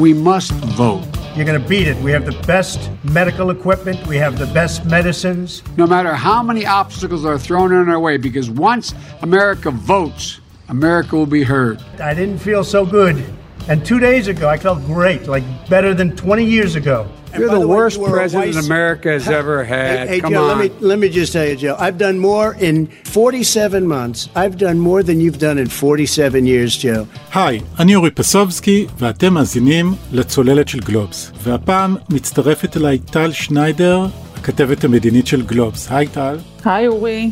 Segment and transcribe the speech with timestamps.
[0.00, 1.04] We must vote.
[1.36, 1.94] You're going to beat it.
[1.98, 5.62] We have the best medical equipment, we have the best medicines.
[5.76, 10.40] No matter how many obstacles are thrown in our way, because once America votes,
[10.70, 11.82] America will be heard.
[12.00, 13.22] I didn't feel so good.
[13.68, 17.06] And two days ago, I felt great, like better than 20 years ago.
[17.37, 19.93] You're by the, the way, worst you were a president vice- America has ever had.
[19.99, 20.49] Hey, hey, Come Joe, on.
[20.51, 21.75] let me let me just tell you, Joe.
[21.85, 24.19] I've done more in 47 months.
[24.43, 27.05] I've done more than you've done in 47 years, Joe.
[27.33, 31.31] היי, אני אורי פסובסקי, ואתם מאזינים לצוללת של גלובס.
[31.43, 34.05] והפעם מצטרפת אליי טל שניידר,
[34.37, 35.87] הכתבת המדינית של גלובס.
[35.91, 36.37] היי טל.
[36.65, 37.31] היי אורי.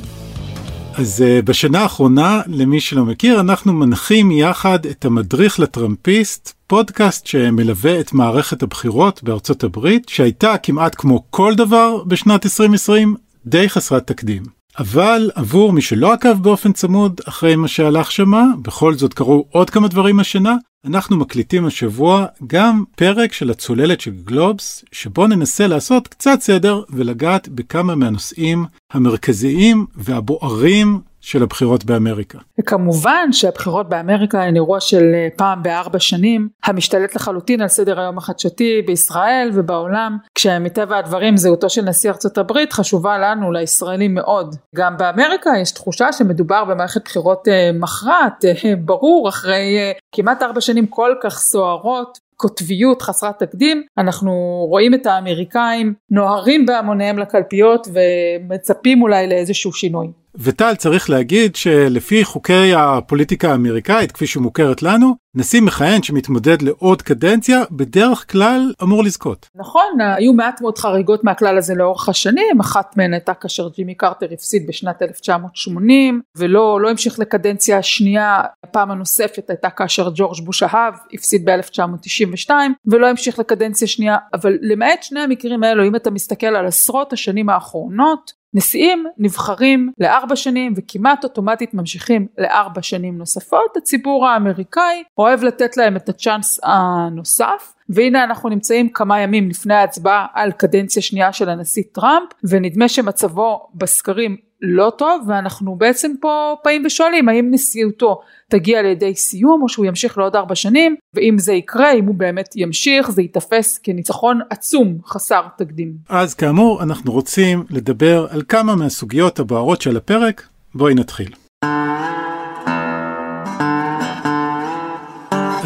[0.98, 8.00] אז uh, בשנה האחרונה, למי שלא מכיר, אנחנו מנחים יחד את המדריך לטראמפיסט, פודקאסט שמלווה
[8.00, 13.16] את מערכת הבחירות בארצות הברית, שהייתה כמעט כמו כל דבר בשנת 2020,
[13.46, 14.42] די חסרת תקדים.
[14.78, 19.70] אבל עבור מי שלא עקב באופן צמוד אחרי מה שהלך שמה, בכל זאת קרו עוד
[19.70, 20.54] כמה דברים השנה,
[20.84, 27.48] אנחנו מקליטים השבוע גם פרק של הצוללת של גלובס, שבו ננסה לעשות קצת סדר ולגעת
[27.48, 32.38] בכמה מהנושאים המרכזיים והבוערים של הבחירות באמריקה.
[32.60, 38.18] וכמובן שהבחירות באמריקה הן אירוע של אה, פעם בארבע שנים, המשתלט לחלוטין על סדר היום
[38.18, 44.56] החדשתי בישראל ובעולם, כשמטבע הדברים זהותו של נשיא ארצות הברית חשובה לנו, לישראלים מאוד.
[44.74, 49.76] גם באמריקה יש תחושה שמדובר במערכת בחירות אה, מכרעת, אה, ברור, אחרי
[50.14, 52.28] כמעט ארבע שנים כל כך סוערות.
[52.40, 54.32] קוטביות חסרת תקדים, אנחנו
[54.68, 60.08] רואים את האמריקאים נוהרים בהמוניהם לקלפיות ומצפים אולי לאיזשהו שינוי.
[60.40, 67.62] וטל צריך להגיד שלפי חוקי הפוליטיקה האמריקאית כפי שמוכרת לנו, נשיא מכהן שמתמודד לעוד קדנציה
[67.70, 69.48] בדרך כלל אמור לזכות.
[69.54, 74.26] נכון, היו מעט מאוד חריגות מהכלל הזה לאורך השנים, אחת מהן הייתה כאשר ג'ימי קרטר
[74.32, 80.94] הפסיד בשנת 1980 ולא לא המשיך לקדנציה השנייה, הפעם הנוספת הייתה כאשר ג'ורג' בוש האב
[81.14, 82.50] הפסיד ב-1992
[82.86, 87.48] ולא המשיך לקדנציה שנייה, אבל למעט שני המקרים האלו, אם אתה מסתכל על עשרות השנים
[87.48, 93.76] האחרונות, נשיאים נבחרים לארבע שנים וכמעט אוטומטית ממשיכים לארבע שנים נוספות.
[93.76, 97.74] הציבור האמריקאי אוהב לתת להם את הצ'אנס הנוסף.
[97.88, 103.68] והנה אנחנו נמצאים כמה ימים לפני ההצבעה על קדנציה שנייה של הנשיא טראמפ ונדמה שמצבו
[103.74, 108.20] בסקרים לא טוב ואנחנו בעצם פה באים ושואלים האם נשיאותו
[108.50, 112.56] תגיע לידי סיום או שהוא ימשיך לעוד ארבע שנים ואם זה יקרה אם הוא באמת
[112.56, 115.92] ימשיך זה ייתפס כניצחון עצום חסר תקדים.
[116.08, 121.34] אז כאמור אנחנו רוצים לדבר על כמה מהסוגיות הבוערות של הפרק, בואי נתחיל.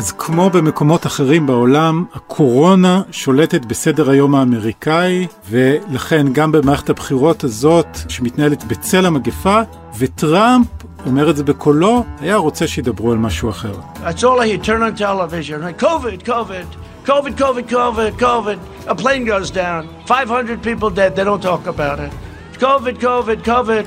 [0.03, 7.87] אז כמו במקומות אחרים בעולם, הקורונה שולטת בסדר היום האמריקאי, ולכן גם במערכת הבחירות הזאת,
[8.09, 9.61] שמתנהלת בצל המגפה,
[9.99, 10.67] וטראמפ
[11.07, 13.73] אומר את זה בקולו, היה רוצה שידברו על משהו אחר.
[14.05, 14.67] That's all I.
[14.67, 15.61] Turn on television.
[15.63, 15.79] Right?
[15.79, 16.67] COVID, COVID,
[17.07, 18.59] COVID, COVID, COVID, COVID.
[18.89, 19.89] A plane goes down.
[20.07, 21.15] 500 people dead.
[21.15, 22.13] They don't talk about it.
[22.59, 23.87] COVID, COVID, COVID,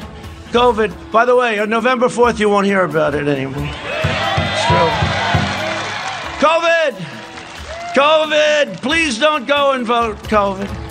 [0.54, 0.92] COVID.
[1.12, 3.68] By the way, on November 4th, you won't hear about it anymore.
[3.68, 5.25] It's true.
[6.40, 6.92] COVID!
[7.96, 8.82] COVID!
[8.82, 10.18] Please don't go and vote.
[10.24, 10.85] COVID.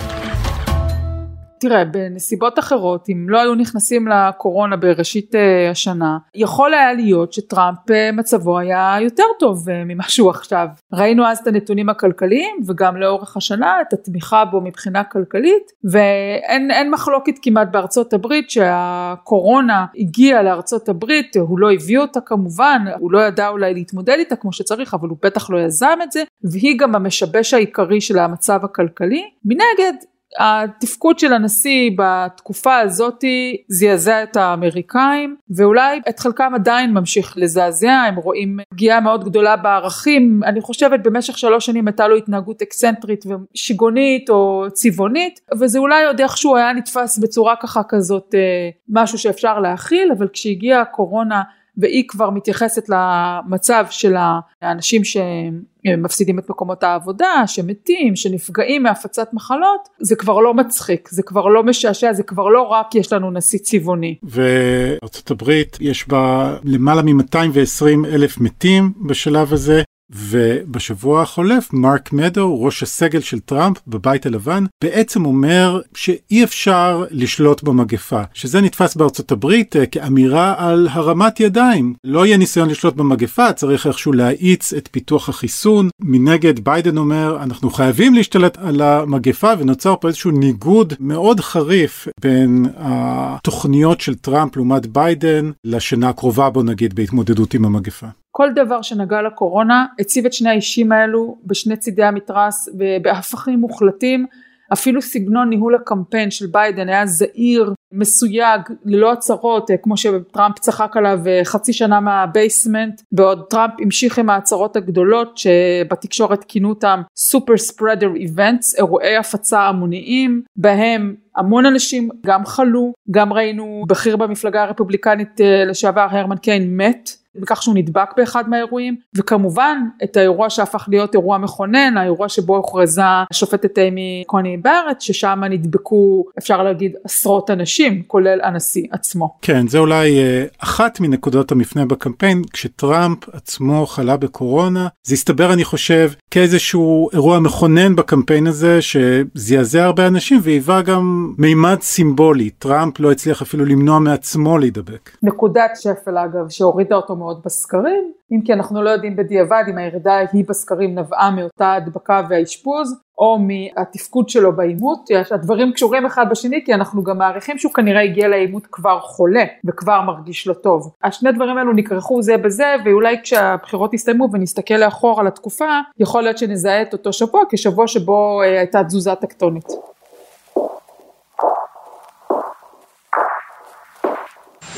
[1.67, 7.77] תראה, בנסיבות אחרות, אם לא היו נכנסים לקורונה בראשית uh, השנה, יכול היה להיות שטראמפ
[7.77, 10.67] uh, מצבו היה יותר טוב uh, ממה שהוא עכשיו.
[10.93, 17.33] ראינו אז את הנתונים הכלכליים וגם לאורך השנה את התמיכה בו מבחינה כלכלית, ואין מחלוקת
[17.41, 23.47] כמעט בארצות הברית שהקורונה הגיעה לארצות הברית, הוא לא הביא אותה כמובן, הוא לא ידע
[23.47, 27.53] אולי להתמודד איתה כמו שצריך, אבל הוא בטח לא יזם את זה, והיא גם המשבש
[27.53, 29.23] העיקרי של המצב הכלכלי.
[29.45, 29.93] מנגד,
[30.39, 37.91] התפקוד של הנשיא בתקופה הזאתי זעזע את האמריקאים ואולי את חלקם עדיין ממשיך לזעזע.
[38.07, 40.41] הם רואים פגיעה מאוד גדולה בערכים.
[40.45, 46.21] אני חושבת במשך שלוש שנים הייתה לו התנהגות אקסנטרית ושיגעונית או צבעונית וזה אולי עוד
[46.21, 51.41] איכשהו היה נתפס בצורה ככה כזאת אה, משהו שאפשר להכיל אבל כשהגיעה הקורונה
[51.77, 54.15] והיא כבר מתייחסת למצב של
[54.61, 61.47] האנשים שמפסידים את מקומות העבודה, שמתים, שנפגעים מהפצת מחלות, זה כבר לא מצחיק, זה כבר
[61.47, 64.15] לא משעשע, זה כבר לא רק יש לנו נשיא צבעוני.
[64.23, 69.81] וארצות הברית יש בה למעלה מ-220 אלף מתים בשלב הזה.
[70.11, 77.63] ובשבוע החולף מרק מדוז, ראש הסגל של טראמפ בבית הלבן, בעצם אומר שאי אפשר לשלוט
[77.63, 81.93] במגפה, שזה נתפס בארצות הברית כאמירה על הרמת ידיים.
[82.03, 85.89] לא יהיה ניסיון לשלוט במגפה, צריך איכשהו להאיץ את פיתוח החיסון.
[86.01, 92.65] מנגד ביידן אומר, אנחנו חייבים להשתלט על המגפה, ונוצר פה איזשהו ניגוד מאוד חריף בין
[92.77, 98.07] התוכניות של טראמפ לעומת ביידן לשנה הקרובה, בוא נגיד, בהתמודדות עם המגפה.
[98.37, 104.25] כל דבר שנגע לקורונה הציב את שני האישים האלו בשני צידי המתרס ובהפכים מוחלטים
[104.73, 110.97] אפילו סגנון ניהול הקמפיין של ביידן היה זהיר, מסויג, ללא הצהרות, אה, כמו שטראמפ צחק
[110.97, 117.01] עליו אה, חצי שנה מה basement, בעוד טראמפ המשיך עם ההצהרות הגדולות שבתקשורת כינו אותם
[117.17, 124.63] super spreader events, אירועי הפצה המוניים, בהם המון אנשים גם חלו, גם ראינו בכיר במפלגה
[124.63, 127.24] הרפובליקנית אה, לשעבר הרמן קיין מת.
[127.39, 133.01] בכך שהוא נדבק באחד מהאירועים וכמובן את האירוע שהפך להיות אירוע מכונן האירוע שבו הוכרזה
[133.31, 139.37] השופטת אימי קוני בארט ששם נדבקו אפשר להגיד עשרות אנשים כולל הנשיא עצמו.
[139.41, 145.63] כן זה אולי אה, אחת מנקודות המפנה בקמפיין כשטראמפ עצמו חלה בקורונה זה הסתבר אני
[145.63, 153.11] חושב כאיזשהו אירוע מכונן בקמפיין הזה שזעזע הרבה אנשים והיווה גם מימד סימבולי טראמפ לא
[153.11, 155.09] הצליח אפילו למנוע מעצמו להידבק.
[155.23, 160.17] נקודת שפל אגב שהורידה אותו מאוד בסקרים, אם כי אנחנו לא יודעים בדיעבד אם הירידה
[160.33, 164.99] היא בסקרים נבעה מאותה הדבקה והאשפוז או מהתפקוד שלו בעימות,
[165.31, 170.01] הדברים קשורים אחד בשני כי אנחנו גם מעריכים שהוא כנראה הגיע לעימות כבר חולה וכבר
[170.01, 170.93] מרגיש לא טוב.
[171.03, 176.37] השני דברים האלו נכרכו זה בזה ואולי כשהבחירות יסתיימו ונסתכל לאחור על התקופה יכול להיות
[176.37, 179.67] שנזהה את אותו שבוע כשבוע שבו אה, הייתה תזוזה טקטונית.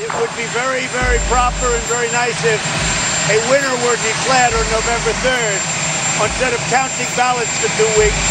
[0.05, 2.61] It would be very, very proper and very nice if
[3.35, 5.59] a winner were declared on November 3rd
[6.25, 8.25] instead of counting ballots for two weeks,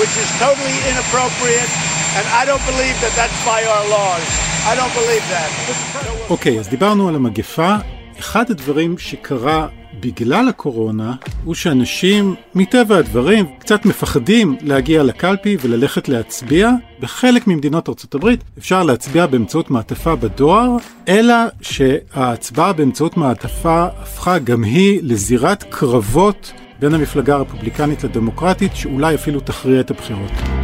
[0.00, 1.70] which is totally inappropriate,
[2.16, 4.26] and I don't believe that that's by our laws.
[4.70, 5.50] I don't believe that.
[6.30, 7.76] אוקיי, okay, אז דיברנו על המגפה.
[8.18, 9.66] אחד הדברים שקרה
[9.99, 16.71] בגלל הקורונה הוא שאנשים מטבע הדברים קצת מפחדים להגיע לקלפי וללכת להצביע.
[16.99, 24.99] בחלק ממדינות ארה"ב אפשר להצביע באמצעות מעטפה בדואר, אלא שההצבעה באמצעות מעטפה הפכה גם היא
[25.03, 30.56] לזירת קרבות בין המפלגה הרפובליקנית לדמוקרטית שאולי אפילו תכריע את הבחירות.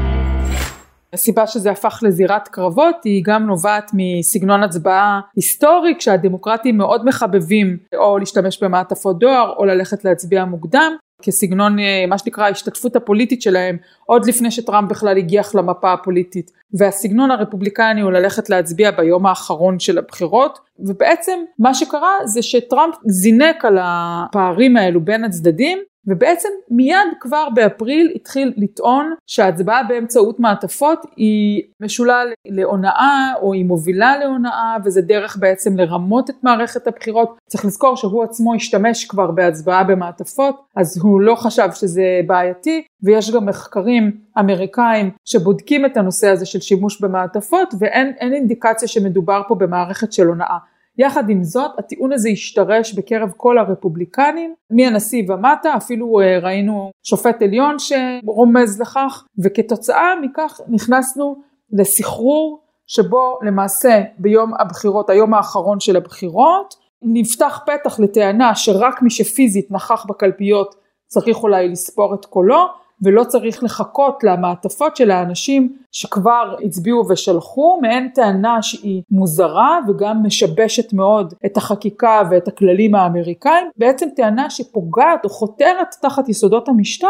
[1.14, 8.18] הסיבה שזה הפך לזירת קרבות היא גם נובעת מסגנון הצבעה היסטורי כשהדמוקרטים מאוד מחבבים או
[8.18, 14.26] להשתמש במעטפות דואר או ללכת להצביע מוקדם כסגנון אה, מה שנקרא ההשתתפות הפוליטית שלהם עוד
[14.26, 16.52] לפני שטראמפ בכלל הגיח למפה הפוליטית.
[16.74, 23.66] והסגנון הרפובליקני הוא ללכת להצביע ביום האחרון של הבחירות ובעצם מה שקרה זה שטראמפ זינק
[23.66, 31.64] על הפערים האלו בין הצדדים ובעצם מיד כבר באפריל התחיל לטעון שההצבעה באמצעות מעטפות היא
[31.80, 37.38] משולה להונאה או היא מובילה להונאה וזה דרך בעצם לרמות את מערכת הבחירות.
[37.48, 43.32] צריך לזכור שהוא עצמו השתמש כבר בהצבעה במעטפות אז הוא לא חשב שזה בעייתי ויש
[43.32, 50.14] גם מחקרים אמריקאים שבודקים את הנושא הזה של שימוש במעטפות ואין אינדיקציה שמדובר פה במערכת
[50.14, 50.58] של הונאה.
[50.98, 57.42] יחד עם זאת הטיעון הזה השתרש בקרב כל הרפובליקנים מהנשיא ומטה אפילו אה, ראינו שופט
[57.42, 61.42] עליון שרומז לכך וכתוצאה מכך נכנסנו
[61.72, 69.72] לסחרור שבו למעשה ביום הבחירות היום האחרון של הבחירות נפתח פתח לטענה שרק מי שפיזית
[69.72, 70.76] נכח בקלפיות
[71.08, 72.66] צריך אולי לספור את קולו
[73.02, 80.94] ולא צריך לחכות למעטפות של האנשים שכבר הצביעו ושלחו, מעין טענה שהיא מוזרה וגם משבשת
[80.94, 87.08] מאוד את החקיקה ואת הכללים האמריקאים, בעצם טענה שפוגעת או חותרת תחת יסודות המשטר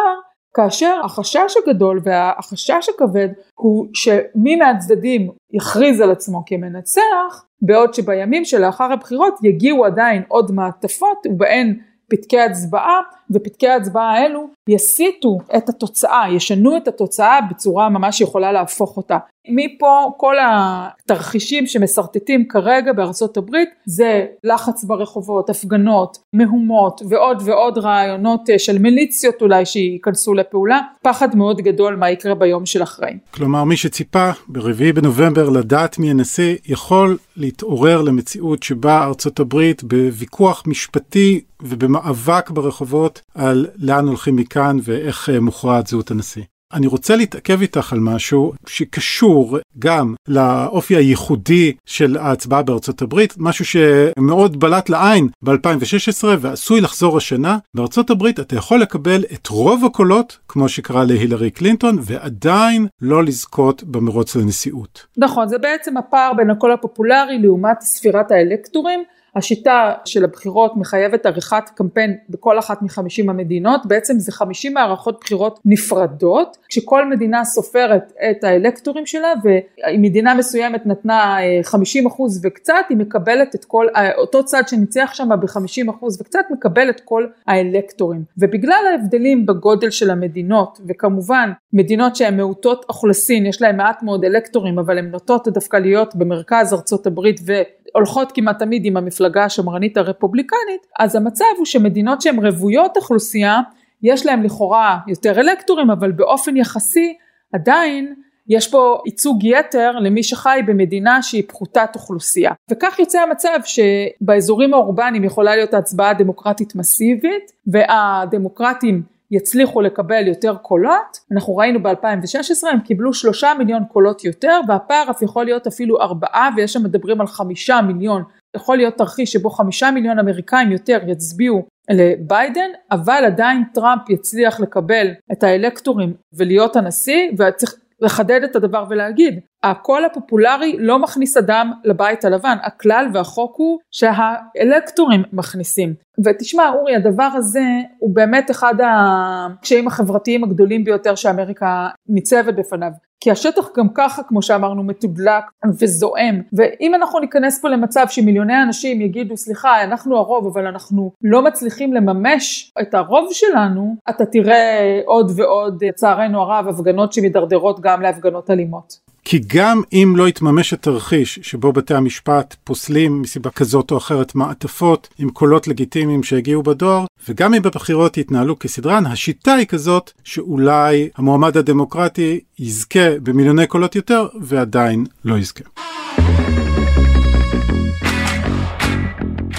[0.54, 8.92] כאשר החשש הגדול והחשש הכבד הוא שמי מהצדדים יכריז על עצמו כמנצח בעוד שבימים שלאחר
[8.94, 11.80] הבחירות יגיעו עדיין עוד מעטפות ובהן
[12.14, 13.00] פתקי הצבעה
[13.32, 19.18] ופתקי ההצבעה האלו יסיטו את התוצאה, ישנו את התוצאה בצורה ממש יכולה להפוך אותה.
[19.50, 28.50] מפה כל התרחישים שמשרטטים כרגע בארצות הברית זה לחץ ברחובות, הפגנות, מהומות ועוד ועוד רעיונות
[28.50, 33.12] אה, של מיליציות אולי שייכנסו לפעולה, פחד מאוד גדול מה יקרה ביום של אחרי.
[33.32, 40.64] כלומר מי שציפה ברביעי בנובמבר לדעת מי הנשיא יכול להתעורר למציאות שבה ארצות הברית בוויכוח
[40.68, 46.44] משפטי ובמאבק ברחובות על לאן הולכים מכאן ואיך אה, מוכרעת זהות הנשיא.
[46.74, 53.66] אני רוצה להתעכב איתך על משהו שקשור גם לאופי הייחודי של ההצבעה בארצות הברית, משהו
[53.66, 57.58] שמאוד בלט לעין ב-2016 ועשוי לחזור השנה.
[57.74, 63.84] בארצות הברית אתה יכול לקבל את רוב הקולות, כמו שקרה להילרי קלינטון, ועדיין לא לזכות
[63.84, 65.06] במרוץ לנשיאות.
[65.18, 69.04] נכון, זה בעצם הפער בין הקול הפופולרי לעומת ספירת האלקטורים.
[69.36, 75.60] השיטה של הבחירות מחייבת עריכת קמפיין בכל אחת מחמישים המדינות, בעצם זה חמישים מערכות בחירות
[75.66, 82.86] נפרדות, כשכל מדינה סופרת את האלקטורים שלה ואם מדינה מסוימת נתנה אה, חמישים אחוז וקצת,
[82.90, 87.28] היא מקבלת את כל, אה, אותו צד שניצח שם בחמישים אחוז וקצת מקבל את כל
[87.48, 88.24] האלקטורים.
[88.38, 94.80] ובגלל ההבדלים בגודל של המדינות, וכמובן מדינות שהן מעוטות אוכלוסין, יש להן מעט מאוד אלקטורים,
[94.80, 100.88] אבל הן נוטות דווקא להיות במרכז ארצות הברית והולכות כמעט תמיד עם המפלגה השמרנית הרפובליקנית,
[101.00, 103.62] אז המצב הוא שמדינות שהן רוויות אוכלוסייה,
[104.04, 107.18] יש להן לכאורה יותר אלקטורים, אבל באופן יחסי
[107.54, 108.14] עדיין
[108.48, 112.52] יש פה ייצוג יתר למי שחי במדינה שהיא פחותת אוכלוסייה.
[112.72, 121.20] וכך יוצא המצב שבאזורים האורבניים יכולה להיות הצבעה דמוקרטית מסיבית והדמוקרטים יצליחו לקבל יותר קולות,
[121.32, 126.50] אנחנו ראינו ב-2016 הם קיבלו שלושה מיליון קולות יותר והפער אף יכול להיות אפילו ארבעה
[126.56, 128.24] ויש שם מדברים על חמישה מיליון,
[128.56, 135.08] יכול להיות תרחיש שבו חמישה מיליון אמריקאים יותר יצביעו לביידן אבל עדיין טראמפ יצליח לקבל
[135.32, 142.26] את האלקטורים ולהיות הנשיא וצריך לחדד את הדבר ולהגיד הקול הפופולרי לא מכניס אדם לבית
[142.26, 145.94] הלבן הכלל והחוק הוא שהאלקטורים מכניסים.
[146.26, 147.64] ותשמע אורי הדבר הזה
[148.00, 152.92] הוא באמת אחד הקשיים החברתיים הגדולים ביותר שאמריקה ניצבת בפניו
[153.24, 155.44] כי השטח גם ככה כמו שאמרנו מתודלק
[155.80, 161.42] וזועם ואם אנחנו ניכנס פה למצב שמיליוני אנשים יגידו סליחה אנחנו הרוב אבל אנחנו לא
[161.42, 168.50] מצליחים לממש את הרוב שלנו אתה תראה עוד ועוד לצערנו הרב הפגנות שמתדרדרות גם להפגנות
[168.50, 169.03] אלימות.
[169.26, 175.08] כי גם אם לא יתממש התרחיש שבו בתי המשפט פוסלים מסיבה כזאת או אחרת מעטפות
[175.18, 181.58] עם קולות לגיטימיים שהגיעו בדואר, וגם אם בבחירות יתנהלו כסדרן, השיטה היא כזאת שאולי המועמד
[181.58, 185.64] הדמוקרטי יזכה במיליוני קולות יותר ועדיין לא יזכה.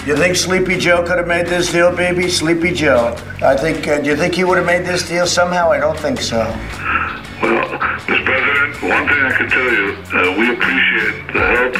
[0.06, 2.28] You think Sleepy Joe could have made this deal, baby?
[2.28, 3.16] Sleepy Joe.
[3.40, 3.78] I think.
[3.88, 5.64] Uh, do you think he would have made this deal somehow?
[5.76, 6.40] I don't think so.
[7.42, 7.66] Well,
[8.08, 8.24] Mr.
[8.30, 11.74] President, one thing I can tell you, uh, we appreciate the help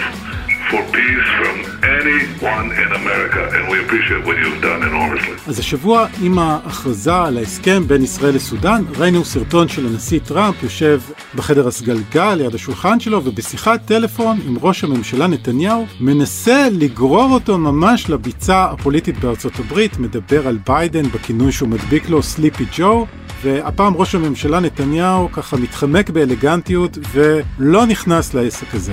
[0.71, 1.57] for peace from
[1.99, 5.35] anyone in America, and we appreciate what you've done enormously.
[5.47, 11.01] אז השבוע עם ההכרזה על ההסכם בין ישראל לסודאן, ראינו סרטון של הנשיא טראמפ יושב
[11.35, 18.11] בחדר הסגלגל ליד השולחן שלו ובשיחת טלפון עם ראש הממשלה נתניהו מנסה לגרור אותו ממש
[18.11, 23.07] לביצה הפוליטית בארצות הברית, מדבר על ביידן בכינוי שהוא מדביק לו סליפי ג'ו
[23.45, 28.93] והפעם ראש הממשלה נתניהו ככה מתחמק באלגנטיות ולא נכנס לעסק הזה.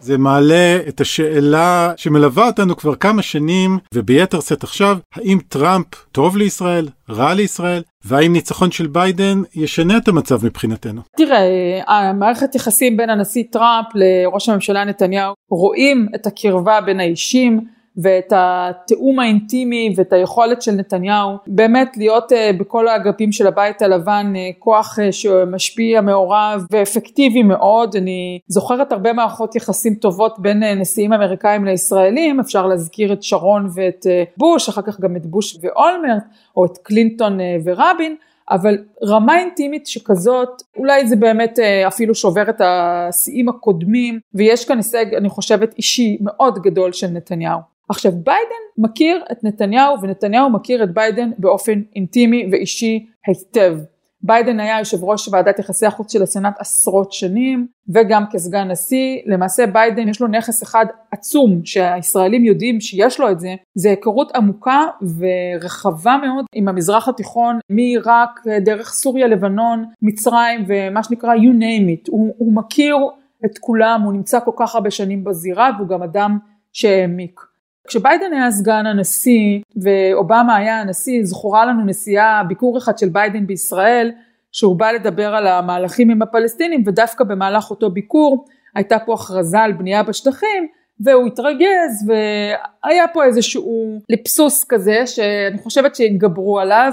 [0.00, 6.36] זה מעלה את השאלה שמלווה אותנו כבר כמה שנים וביתר שאת עכשיו, האם טראמפ טוב
[6.36, 11.00] לישראל, רע לישראל, והאם ניצחון של ביידן ישנה את המצב מבחינתנו?
[11.16, 11.40] תראה,
[11.86, 17.77] המערכת יחסים בין הנשיא טראמפ לראש הממשלה נתניהו רואים את הקרבה בין האישים.
[18.02, 24.32] ואת התיאום האינטימי ואת היכולת של נתניהו באמת להיות אה, בכל האגפים של הבית הלבן
[24.36, 27.96] אה, כוח אה, שמשפיע מעורב ואפקטיבי מאוד.
[27.96, 32.40] אני זוכרת הרבה מערכות יחסים טובות בין נשיאים אמריקאים לישראלים.
[32.40, 36.22] אפשר להזכיר את שרון ואת בוש אחר כך גם את בוש ואולמרט
[36.56, 38.16] או את קלינטון ורבין.
[38.50, 44.20] אבל רמה אינטימית שכזאת אולי זה באמת אפילו שובר את השיאים הקודמים.
[44.34, 47.77] ויש כאן הישג אני חושבת אישי מאוד גדול של נתניהו.
[47.88, 53.78] עכשיו ביידן מכיר את נתניהו ונתניהו מכיר את ביידן באופן אינטימי ואישי היטב.
[54.22, 59.18] ביידן היה יושב ראש ועדת יחסי החוץ של הסנאט עשרות שנים וגם כסגן נשיא.
[59.26, 64.36] למעשה ביידן יש לו נכס אחד עצום שהישראלים יודעים שיש לו את זה זה היכרות
[64.36, 64.84] עמוקה
[65.18, 72.10] ורחבה מאוד עם המזרח התיכון מעיראק דרך סוריה לבנון מצרים ומה שנקרא you name it.
[72.10, 72.96] הוא, הוא מכיר
[73.44, 76.38] את כולם הוא נמצא כל כך הרבה שנים בזירה והוא גם אדם
[76.72, 77.40] שהעמיק
[77.88, 84.10] כשביידן היה סגן הנשיא ואובמה היה הנשיא, זכורה לנו נסיעה, ביקור אחד של ביידן בישראל,
[84.52, 89.72] שהוא בא לדבר על המהלכים עם הפלסטינים ודווקא במהלך אותו ביקור הייתה פה הכרזה על
[89.72, 90.68] בנייה בשטחים
[91.00, 96.92] והוא התרגז והיה פה איזשהו ליפסוס כזה שאני חושבת שהתגברו עליו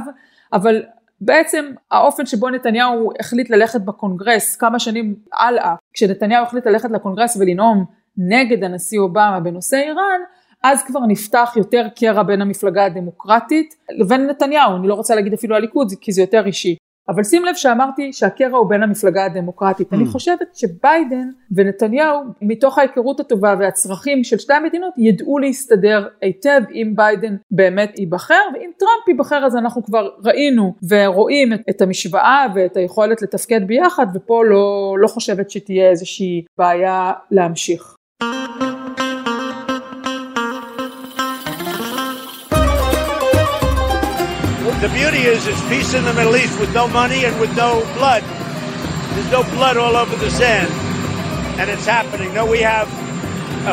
[0.54, 0.84] אבל
[1.22, 7.86] בעצם האופן שבו נתניהו החליט ללכת בקונגרס כמה שנים הלאה כשנתניהו החליט ללכת לקונגרס ולנאום
[8.18, 10.22] נגד הנשיא אובמה בנושא איראן
[10.66, 15.56] אז כבר נפתח יותר קרע בין המפלגה הדמוקרטית לבין נתניהו, אני לא רוצה להגיד אפילו
[15.56, 16.76] הליכוד כי זה יותר אישי.
[17.10, 19.94] אבל שים לב שאמרתי שהקרע הוא בין המפלגה הדמוקרטית.
[19.94, 19.96] Mm.
[19.96, 26.94] אני חושבת שביידן ונתניהו, מתוך ההיכרות הטובה והצרכים של שתי המדינות, ידעו להסתדר היטב אם
[26.96, 33.22] ביידן באמת ייבחר, ואם טראמפ ייבחר אז אנחנו כבר ראינו ורואים את המשוואה ואת היכולת
[33.22, 37.96] לתפקד ביחד, ופה לא, לא חושבת שתהיה איזושהי בעיה להמשיך.
[44.86, 47.82] The beauty is it's peace in the Middle East with no money and with no
[47.98, 48.22] blood.
[48.22, 50.72] There's no blood all over the sand.
[51.60, 52.36] And it's happening.
[52.36, 52.88] No, we have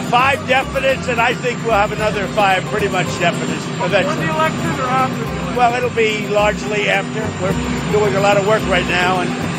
[0.09, 4.25] five definites, and I think we'll have another five pretty much definites eventually.
[4.25, 5.57] the election or after the election?
[5.57, 7.21] Well, it'll be largely after.
[7.45, 9.52] We're doing a lot of work right now, and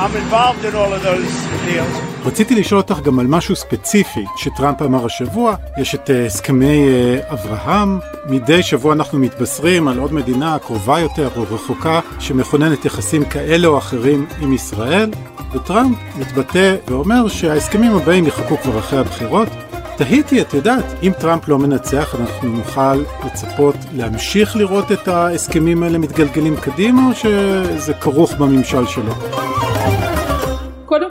[0.00, 1.32] I'm involved in all of those
[1.66, 2.04] deals.
[2.24, 7.20] רציתי לשאול אותך גם על משהו ספציפי שטראמפ אמר השבוע, יש את אה, הסכמי אה,
[7.32, 13.68] אברהם, מדי שבוע אנחנו מתבשרים על עוד מדינה קרובה יותר או רחוקה שמכוננת יחסים כאלה
[13.68, 15.10] או אחרים עם ישראל,
[15.52, 19.48] וטראמפ מתבטא ואומר שההסכמים הבאים יחכו כבר אחרי הבחירות.
[19.96, 22.94] תהיתי, את יודעת, אם טראמפ לא מנצח אנחנו נוכל
[23.26, 29.12] לצפות להמשיך לראות את ההסכמים האלה מתגלגלים קדימה או שזה כרוך בממשל שלו?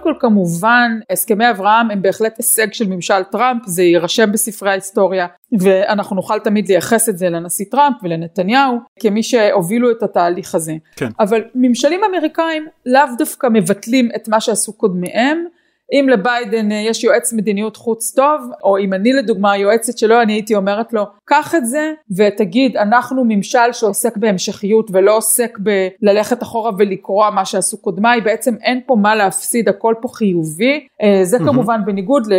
[0.03, 5.27] קודם כל כמובן הסכמי אברהם הם בהחלט הישג של ממשל טראמפ זה יירשם בספרי ההיסטוריה
[5.60, 11.10] ואנחנו נוכל תמיד לייחס את זה לנשיא טראמפ ולנתניהו כמי שהובילו את התהליך הזה כן.
[11.19, 15.45] אבל ממשלים אמריקאים לאו דווקא מבטלים את מה שעשו קודמיהם
[15.93, 20.33] אם לביידן אה, יש יועץ מדיניות חוץ טוב, או אם אני לדוגמה היועצת שלו, אני
[20.33, 26.71] הייתי אומרת לו, קח את זה ותגיד, אנחנו ממשל שעוסק בהמשכיות ולא עוסק בללכת אחורה
[26.77, 30.88] ולקרוע מה שעשו קודמיי, בעצם אין פה מה להפסיד, הכל פה חיובי.
[31.01, 32.33] אה, זה כמובן בניגוד ל...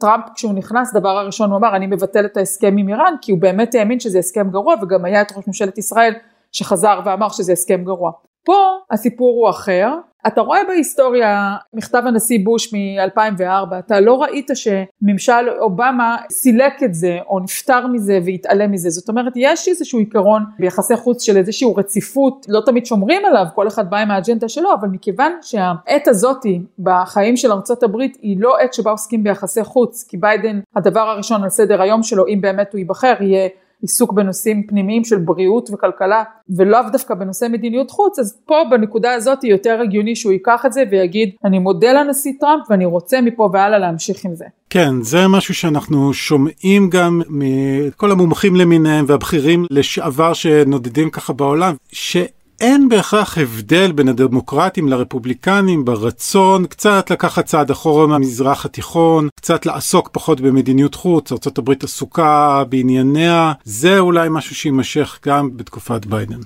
[0.00, 3.40] טראמפ כשהוא נכנס דבר הראשון הוא אמר אני מבטל את ההסכם עם איראן כי הוא
[3.40, 6.14] באמת האמין שזה הסכם גרוע וגם היה את ראש ממשלת ישראל
[6.52, 8.10] שחזר ואמר שזה הסכם גרוע.
[8.44, 8.56] פה
[8.90, 9.94] הסיפור הוא אחר,
[10.26, 17.18] אתה רואה בהיסטוריה מכתב הנשיא בוש מ-2004, אתה לא ראית שממשל אובמה סילק את זה
[17.28, 22.46] או נפטר מזה והתעלם מזה, זאת אומרת יש איזשהו עיקרון ביחסי חוץ של איזושהי רציפות,
[22.48, 27.36] לא תמיד שומרים עליו, כל אחד בא עם האג'נדה שלו, אבל מכיוון שהעת הזאתי בחיים
[27.36, 31.82] של ארה"ב היא לא עת שבה עוסקים ביחסי חוץ, כי ביידן הדבר הראשון על סדר
[31.82, 33.48] היום שלו, אם באמת הוא ייבחר, יהיה
[33.82, 36.22] עיסוק בנושאים פנימיים של בריאות וכלכלה
[36.56, 40.82] ולאו דווקא בנושא מדיניות חוץ אז פה בנקודה הזאת יותר הגיוני שהוא ייקח את זה
[40.90, 44.44] ויגיד אני מודה לנשיא טראמפ ואני רוצה מפה והלאה להמשיך עם זה.
[44.70, 52.16] כן, זה משהו שאנחנו שומעים גם מכל המומחים למיניהם והבכירים לשעבר שנודדים ככה בעולם, ש...
[52.60, 60.08] אין בהכרח הבדל בין הדמוקרטים לרפובליקנים ברצון קצת לקחת צעד אחורה מהמזרח התיכון, קצת לעסוק
[60.12, 66.40] פחות במדיניות חוץ, ארה"ב עסוקה בענייניה, זה אולי משהו שיימשך גם בתקופת ביידן.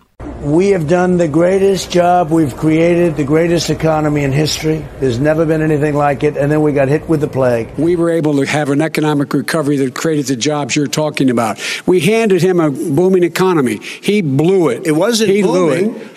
[0.44, 2.30] We have done the greatest job.
[2.30, 4.84] We've created the greatest economy in history.
[5.00, 6.36] There's never been anything like it.
[6.36, 7.66] And then we got hit with the plague.
[7.78, 11.54] We were able to have an economic recovery that created the jobs you're talking about.
[11.86, 13.76] We handed him a booming economy.
[14.02, 14.86] He blew it.
[14.86, 15.96] It wasn't he blew booming.
[15.96, 16.13] it.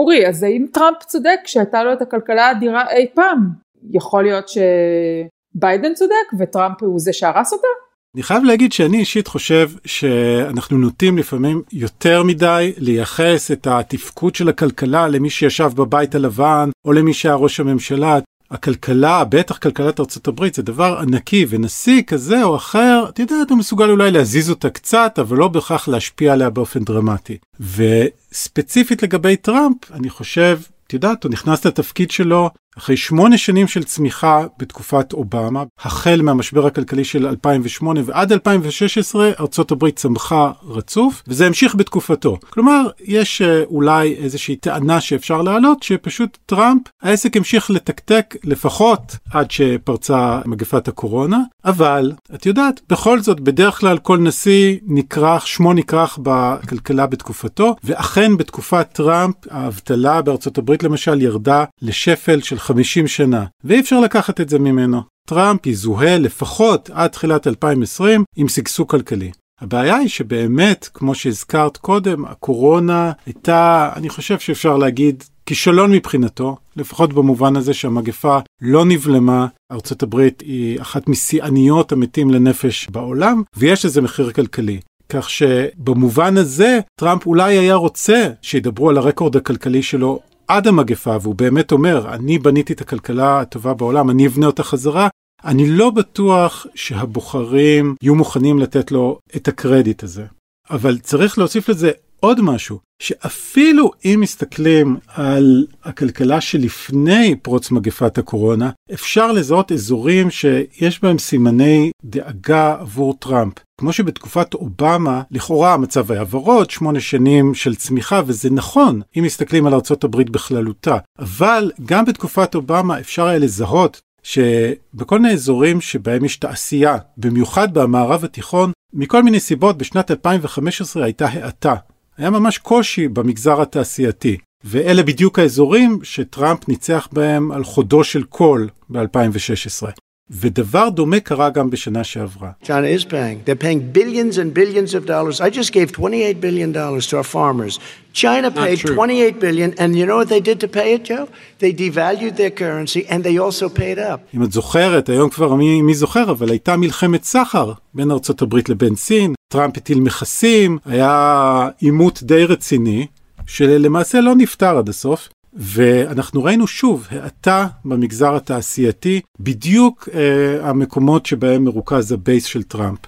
[0.00, 3.48] אורי, אז האם טראמפ צודק שהייתה לו את הכלכלה האדירה אי פעם?
[3.90, 7.66] יכול להיות שביידן צודק וטראמפ הוא זה שהרס אותה?
[8.14, 14.48] אני חייב להגיד שאני אישית חושב שאנחנו נוטים לפעמים יותר מדי לייחס את התפקוד של
[14.48, 18.18] הכלכלה למי שישב בבית הלבן או למי שהיה ראש הממשלה.
[18.50, 23.58] הכלכלה, בטח כלכלת ארצות הברית, זה דבר ענקי, ונשיא כזה או אחר, את יודעת, הוא
[23.58, 27.38] מסוגל אולי להזיז אותה קצת, אבל לא בהכרח להשפיע עליה באופן דרמטי.
[27.60, 33.84] וספציפית לגבי טראמפ, אני חושב, את יודעת, הוא נכנס לתפקיד שלו אחרי שמונה שנים של
[33.84, 41.46] צמיחה בתקופת אובמה, החל מהמשבר הכלכלי של 2008 ועד 2016, ארצות הברית צמחה רצוף, וזה
[41.46, 42.38] המשיך בתקופתו.
[42.50, 49.50] כלומר, יש אה, אולי איזושהי טענה שאפשר להעלות, שפשוט טראמפ, העסק המשיך לתקתק לפחות עד
[49.50, 56.18] שפרצה מגפת הקורונה, אבל, את יודעת, בכל זאת, בדרך כלל כל נשיא נכרך, שמו נכרך
[56.22, 63.80] בכלכלה בתקופתו, ואכן בתקופת טראמפ, האבטלה בארצות הברית למשל ירדה לשפל של 50 שנה, ואי
[63.80, 65.02] אפשר לקחת את זה ממנו.
[65.28, 69.30] טראמפ יזוהה לפחות עד תחילת 2020 עם שגשוג כלכלי.
[69.60, 77.12] הבעיה היא שבאמת, כמו שהזכרת קודם, הקורונה הייתה, אני חושב שאפשר להגיד, כישלון מבחינתו, לפחות
[77.12, 84.00] במובן הזה שהמגפה לא נבלמה, ארצות הברית היא אחת משיאניות המתים לנפש בעולם, ויש לזה
[84.00, 84.80] מחיר כלכלי.
[85.08, 91.34] כך שבמובן הזה, טראמפ אולי היה רוצה שידברו על הרקורד הכלכלי שלו עד המגפה, והוא
[91.34, 95.08] באמת אומר, אני בניתי את הכלכלה הטובה בעולם, אני אבנה אותה חזרה,
[95.44, 100.26] אני לא בטוח שהבוחרים יהיו מוכנים לתת לו את הקרדיט הזה.
[100.70, 108.70] אבל צריך להוסיף לזה עוד משהו, שאפילו אם מסתכלים על הכלכלה שלפני פרוץ מגפת הקורונה,
[108.92, 113.54] אפשר לזהות אזורים שיש בהם סימני דאגה עבור טראמפ.
[113.80, 119.66] כמו שבתקופת אובמה, לכאורה המצב היה ורוד, שמונה שנים של צמיחה, וזה נכון, אם מסתכלים
[119.66, 120.98] על ארה"ב בכללותה.
[121.18, 128.24] אבל גם בתקופת אובמה אפשר היה לזהות שבכל מיני אזורים שבהם יש תעשייה, במיוחד במערב
[128.24, 131.74] התיכון, מכל מיני סיבות בשנת 2015 הייתה האטה.
[132.20, 134.36] היה ממש קושי במגזר התעשייתי.
[134.64, 139.86] ואלה בדיוק האזורים שטראמפ ניצח בהם על חודו של קול ב-2016.
[140.30, 142.50] ודבר דומה קרה גם בשנה שעברה.
[142.62, 143.38] China is paying.
[143.46, 145.40] They're paying billions and billions of dollars.
[145.40, 147.78] I just gave 28 billion dollars to our farmers.
[148.12, 148.94] China paid true.
[148.94, 151.26] 28 billion, and you know what they did to pay it, Joe?
[151.58, 154.20] They devalued their currency, and they also paid up.
[154.34, 158.68] אם את זוכרת, היום כבר מי, מי זוכר, אבל הייתה מלחמת סחר בין ארצות הברית
[158.68, 163.06] לבין סין, טראמפ הטיל מכסים, היה עימות די רציני,
[163.46, 165.28] שלמעשה לא נפתר עד הסוף.
[165.52, 172.98] ואנחנו ראינו שוב האטה במגזר התעשייתי, בדיוק אה, המקומות שבהם מרוכז ה base של טראמפ.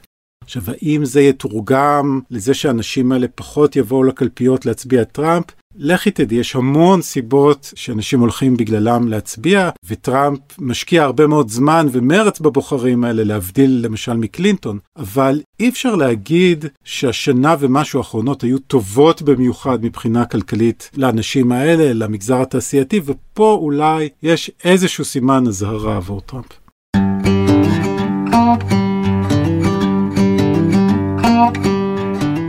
[0.44, 5.44] עכשיו, האם זה יתורגם לזה שהאנשים האלה פחות יבואו לקלפיות להצביע טראמפ?
[5.76, 12.40] לכי תדעי, יש המון סיבות שאנשים הולכים בגללם להצביע, וטראמפ משקיע הרבה מאוד זמן ומרץ
[12.40, 19.84] בבוחרים האלה, להבדיל למשל מקלינטון, אבל אי אפשר להגיד שהשנה ומשהו האחרונות היו טובות במיוחד
[19.84, 26.46] מבחינה כלכלית לאנשים האלה, למגזר התעשייתי, ופה אולי יש איזשהו סימן אזהרה עבור טראמפ.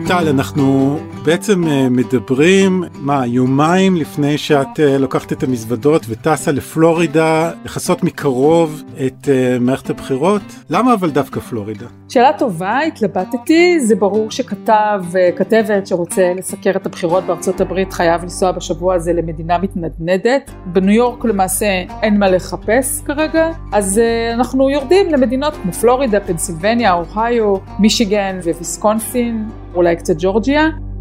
[0.08, 7.52] טל, אנחנו בעצם אה, מדברים, מה, יומיים לפני שאת אה, לוקחת את המזוודות וטסה לפלורידה,
[7.66, 10.42] לכסות מקרוב את אה, מערכת הבחירות?
[10.70, 11.86] למה אבל דווקא פלורידה?
[12.10, 15.04] שאלה טובה, התלבטתי, זה ברור שכתב,
[15.36, 20.52] כתבת שרוצה לסקר את הבחירות בארצות הברית חייב לנסוע בשבוע הזה למדינה מתנדנדת.
[20.66, 24.02] בניו יורק למעשה אין מה לחפש כרגע, אז
[24.34, 30.93] אנחנו יורדים למדינות כמו פלורידה, פנסילבניה, אוהיו, מישיגן וויסקונסין, אולי קצת ג'ורג'יה.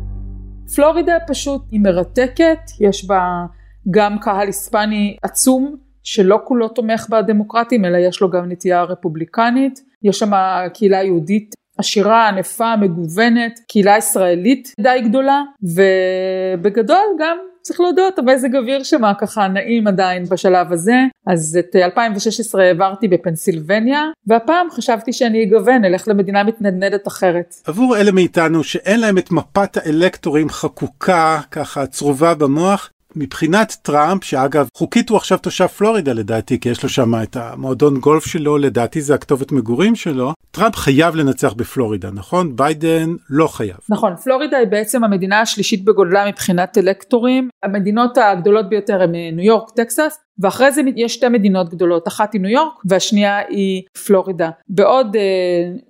[0.75, 3.45] פלורידה פשוט היא מרתקת, יש בה
[3.91, 10.19] גם קהל היספני עצום שלא כולו תומך בדמוקרטים אלא יש לו גם נטייה רפובליקנית, יש
[10.19, 10.31] שם
[10.75, 18.83] קהילה יהודית עשירה, ענפה, מגוונת, קהילה ישראלית די גדולה ובגדול גם צריך להודות המזג אוויר
[18.83, 20.97] שמה ככה נעים עדיין בשלב הזה
[21.27, 27.55] אז את 2016 העברתי בפנסילבניה והפעם חשבתי שאני אגוון אלך למדינה מתנדנדת אחרת.
[27.67, 34.69] עבור אלה מאיתנו שאין להם את מפת האלקטורים חקוקה ככה צרובה במוח מבחינת טראמפ, שאגב,
[34.77, 39.01] חוקית הוא עכשיו תושב פלורידה לדעתי, כי יש לו שם את המועדון גולף שלו, לדעתי
[39.01, 42.57] זה הכתובת מגורים שלו, טראמפ חייב לנצח בפלורידה, נכון?
[42.57, 43.77] ביידן לא חייב.
[43.89, 47.49] נכון, פלורידה היא בעצם המדינה השלישית בגודלה מבחינת אלקטורים.
[47.63, 52.41] המדינות הגדולות ביותר הן ניו יורק, טקסס, ואחרי זה יש שתי מדינות גדולות, אחת היא
[52.41, 54.51] ניו יורק והשנייה היא פלורידה.
[54.69, 55.23] בעוד אה,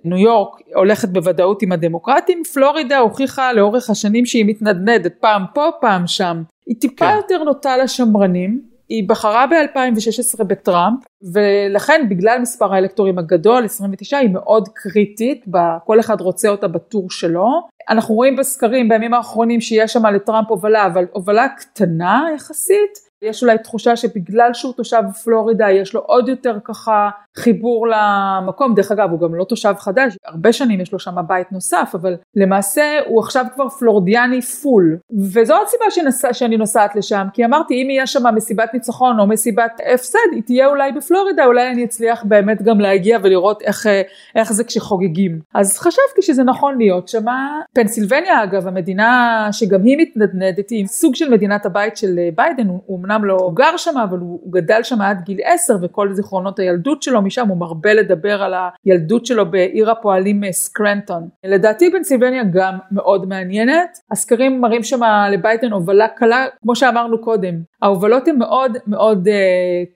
[0.03, 6.07] ניו יורק הולכת בוודאות עם הדמוקרטים, פלורידה הוכיחה לאורך השנים שהיא מתנדנדת פעם פה פעם
[6.07, 6.43] שם.
[6.65, 7.15] היא טיפה כן.
[7.15, 14.69] יותר נוטה לשמרנים, היא בחרה ב-2016 בטראמפ ולכן בגלל מספר האלקטורים הגדול 29 היא מאוד
[14.73, 15.45] קריטית,
[15.85, 17.47] כל אחד רוצה אותה בטור שלו.
[17.89, 23.57] אנחנו רואים בסקרים בימים האחרונים שיש שם לטראמפ הובלה אבל הובלה קטנה יחסית יש אולי
[23.57, 29.19] תחושה שבגלל שהוא תושב פלורידה יש לו עוד יותר ככה חיבור למקום, דרך אגב הוא
[29.19, 33.45] גם לא תושב חדש, הרבה שנים יש לו שם בית נוסף, אבל למעשה הוא עכשיו
[33.55, 34.97] כבר פלורידיאני full,
[35.33, 39.27] וזו עוד סיבה שנסע, שאני נוסעת לשם, כי אמרתי אם יהיה שם מסיבת ניצחון או
[39.27, 43.87] מסיבת הפסד, היא תהיה אולי בפלורידה, אולי אני אצליח באמת גם להגיע ולראות איך,
[44.35, 45.39] איך זה כשחוגגים.
[45.53, 47.25] אז חשבתי שזה נכון להיות שם.
[47.73, 53.25] פנסילבניה אגב, המדינה שגם היא מתנדנדת, היא סוג של מדינת הבית של ביידן, הוא אמנם
[53.25, 57.21] לא גר שם, אבל הוא, הוא גדל שם עד גיל 10 וכל זיכרונות הילדות שלו
[57.21, 58.53] משם, הוא מרבה לדבר על
[58.85, 61.27] הילדות שלו בעיר הפועלים אה, סקרנטון.
[61.43, 64.99] לדעתי פנסילבניה גם מאוד מעניינת, הסקרים מראים שם
[65.31, 69.31] לביידן הובלה קלה, כמו שאמרנו קודם, ההובלות הן מאוד מאוד uh,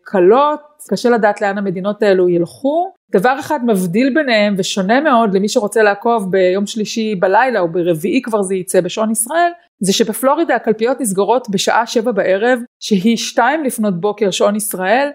[0.03, 2.91] קלות, קשה לדעת לאן המדינות האלו ילכו.
[3.11, 8.41] דבר אחד מבדיל ביניהם ושונה מאוד למי שרוצה לעקוב ביום שלישי בלילה או ברביעי כבר
[8.41, 14.31] זה יצא בשעון ישראל, זה שבפלורידה הקלפיות נסגרות בשעה שבע בערב שהיא שתיים לפנות בוקר
[14.31, 15.09] שעון ישראל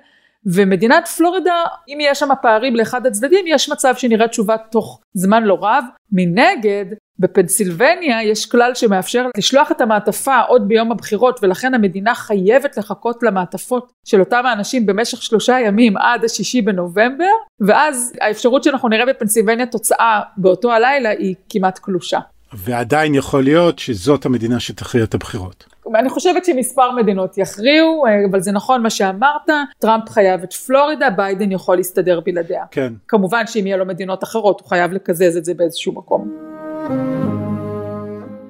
[0.46, 5.59] ומדינת פלורידה אם יש שם פערים לאחד הצדדים יש מצב שנראה תשובה תוך זמן לא
[5.61, 6.85] רב מנגד
[7.18, 13.92] בפנסילבניה יש כלל שמאפשר לשלוח את המעטפה עוד ביום הבחירות ולכן המדינה חייבת לחכות למעטפות
[14.05, 17.25] של אותם האנשים במשך שלושה ימים עד השישי בנובמבר
[17.61, 22.18] ואז האפשרות שאנחנו נראה בפנסילבניה תוצאה באותו הלילה היא כמעט קלושה.
[22.54, 25.64] ועדיין יכול להיות שזאת המדינה שתכריע את הבחירות.
[25.94, 31.10] אני חושבת שמספר מדינות יכריעו, אה, אבל זה נכון מה שאמרת, טראמפ חייב את פלורידה,
[31.10, 32.64] ביידן יכול להסתדר בלעדיה.
[32.70, 32.92] כן.
[33.08, 36.51] כמובן שאם יהיה לו מדינות אחרות, הוא חייב לקזז את זה באיזשהו מקום.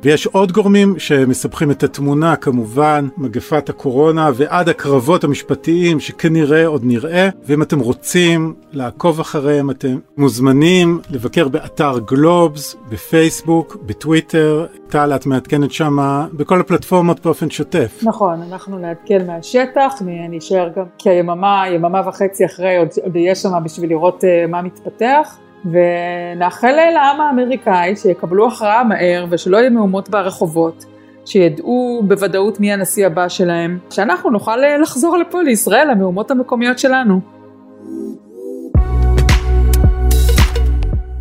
[0.03, 7.29] ויש עוד גורמים שמספחים את התמונה, כמובן, מגפת הקורונה ועד הקרבות המשפטיים שכנראה עוד נראה,
[7.45, 14.67] ואם אתם רוצים לעקוב אחריהם, אתם מוזמנים לבקר באתר גלובס, בפייסבוק, בטוויטר.
[14.89, 18.01] טל, את מעדכנת שמה בכל הפלטפורמות באופן שוטף.
[18.03, 23.91] נכון, אנחנו נעדכן מהשטח, אני אשאר גם כיממה, יממה וחצי אחרי, עוד, אהיה שמה בשביל
[23.91, 25.39] לראות אה, מה מתפתח.
[25.65, 30.85] ונאחל לעם האמריקאי שיקבלו הכרעה מהר ושלא יהיו מהומות ברחובות,
[31.25, 37.21] שידעו בוודאות מי הנשיא הבא שלהם, שאנחנו נוכל לחזור לפה לישראל, למהומות המקומיות שלנו.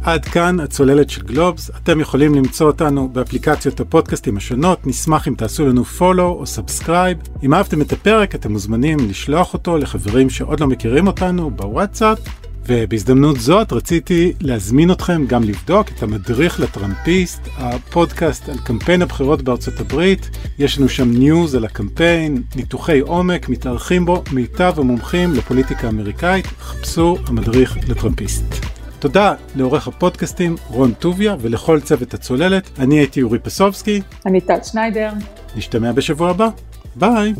[0.03, 5.67] עד כאן הצוללת של גלובס, אתם יכולים למצוא אותנו באפליקציות הפודקאסטים השונות, נשמח אם תעשו
[5.67, 7.17] לנו follow או subscribe.
[7.43, 12.19] אם אהבתם את הפרק אתם מוזמנים לשלוח אותו לחברים שעוד לא מכירים אותנו בוואטסאפ,
[12.65, 19.79] ובהזדמנות זאת רציתי להזמין אתכם גם לבדוק את המדריך לטראמפיסט, הפודקאסט על קמפיין הבחירות בארצות
[19.79, 20.29] הברית.
[20.59, 26.47] יש לנו שם ניוז על הקמפיין, ניתוחי עומק, מתארחים בו מיטב המומחים לפוליטיקה האמריקאית.
[26.47, 28.45] חפשו המדריך לטראמפיסט.
[28.99, 32.69] תודה לעורך הפודקאסטים רון טוביה ולכל צוות הצוללת.
[32.79, 34.01] אני הייתי אורי פסובסקי.
[34.25, 35.11] אני טל שניידר.
[35.55, 36.49] נשתמע בשבוע הבא.
[36.95, 37.33] ביי.